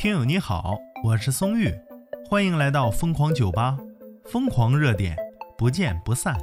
[0.00, 1.70] 听友你好，我是松玉，
[2.26, 3.76] 欢迎来到疯狂酒吧，
[4.24, 5.14] 疯狂热点，
[5.58, 6.34] 不见不散。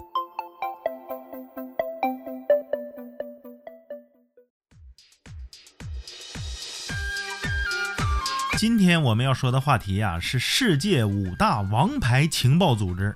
[8.59, 13.15] 今天我们要说的话题呀、是世界五大王牌情报组织。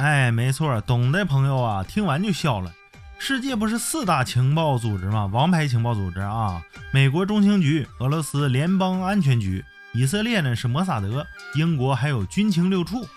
[0.00, 2.72] 哎，没错，懂的朋友啊，听完就笑了。
[3.18, 5.26] 世界不是四大情报组织吗？
[5.32, 6.62] 王牌情报组织啊，
[6.92, 13.08] 美国中情局、俄罗斯联邦安全局、以色列呢是摩萨德，英国还有军情六处，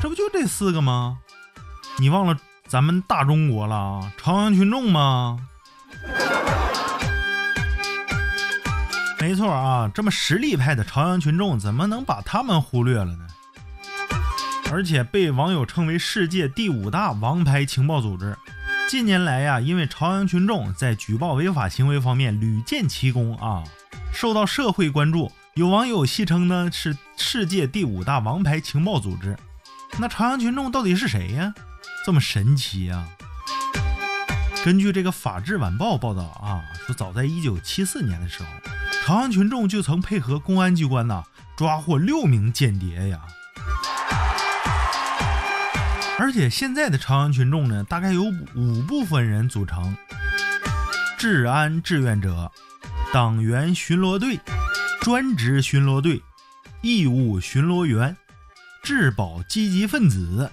[0.00, 1.18] 这不就这四个吗？
[1.98, 2.36] 你忘了
[2.68, 4.12] 咱们大中国了啊？
[4.16, 5.38] 朝阳群众吗？
[9.18, 13.26] 没错啊，这么实力派的朝阳群众，怎么能把他们忽略了呢？
[14.70, 18.36] 而且被网友称为世界第五大王牌情报组织。
[18.94, 23.64] 近年来呀，因为朝阳群众在举报违法行为方面屡建奇功啊，
[24.12, 25.32] 受到社会关注。
[25.54, 29.36] 有网友戏称呢是世界第五大王牌情报组织。
[29.98, 31.52] 那朝阳群众到底是谁呀？
[32.06, 33.04] 这么神奇呀？
[34.64, 38.48] 根据这个《法制晚报》报道啊，说早在1974年的时候，
[39.04, 41.24] 朝阳群众就曾配合公安机关呐、
[41.56, 43.22] 抓获六名间谍呀。
[46.16, 48.22] 而且现在的朝阳群众呢，大概有
[48.54, 49.96] 五部分人组成：
[51.18, 52.50] 治安志愿者、
[53.12, 54.38] 党员巡逻队、
[55.00, 56.22] 专职巡逻队、
[56.82, 58.16] 义务巡逻员、
[58.82, 60.50] 治保积极分子。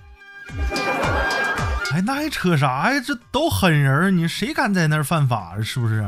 [1.93, 2.99] 哎，那还扯啥呀？
[2.99, 5.61] 这都狠人，你谁敢在那儿犯法？
[5.61, 6.03] 是不是？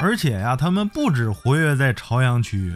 [0.00, 2.74] 而且呀，他们不止活跃在朝阳区。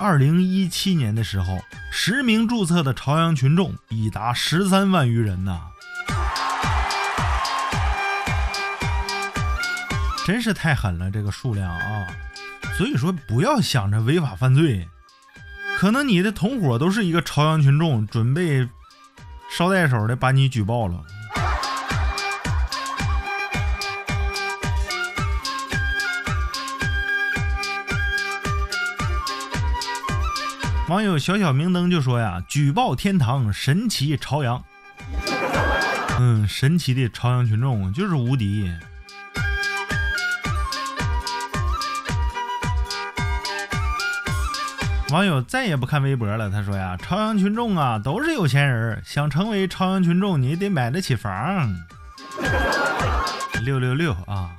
[0.00, 1.62] 二零一七年的时候，
[1.92, 5.60] 实名注册的朝阳群众已达十三万余人呐，
[10.24, 12.06] 真是太狠了这个数量啊！
[12.78, 14.88] 所以说，不要想着违法犯罪，
[15.76, 18.66] 可能你的同伙都是一个朝阳群众，准备
[19.50, 21.04] 捎带手的把你举报了。
[30.90, 34.60] 网友小小明灯就说呀：“举报天堂，神奇朝阳。”
[36.18, 38.68] 嗯，神奇的朝阳群众就是无敌。
[45.10, 51.72] 网友再也不看微博了，他说呀：“朝阳群众啊，都是有钱人，想成为朝阳群众，你得买得起房。”
[53.62, 54.50] 六六六啊！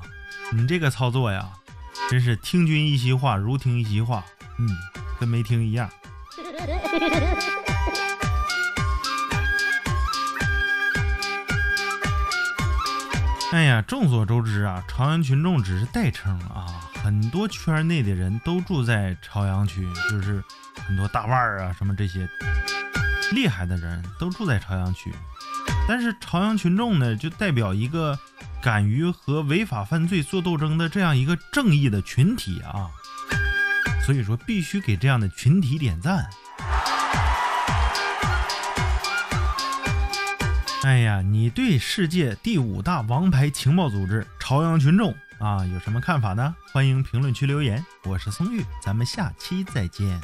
[0.53, 1.49] 你这个操作呀，
[2.09, 4.23] 真是听君一席话，如听一席话，
[4.59, 4.69] 嗯，
[5.19, 5.89] 跟没听一样。
[13.51, 20.41] 哎呀，众所周知啊，朝阳群众只是代称啊，很多圈内的人都住在朝阳区，就是
[20.87, 22.29] 很多大腕儿啊，什么这些
[23.33, 25.11] 厉害的人都住在朝阳区。
[25.87, 28.17] 但是朝阳群众呢，就代表一个
[28.61, 32.89] 敢于和违法犯罪做斗争的这样一个正义的群体啊，
[34.05, 36.29] 所以说必须给这样的群体点赞。
[40.83, 46.55] 哎呀，你对世界第五大王牌情报组织朝阳群众啊有什么看法呢？
[46.71, 47.85] 欢迎评论区留言。
[48.03, 50.19] 我是松玉，咱们下期再见。